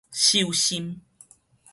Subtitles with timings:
[0.11, 0.99] 獸心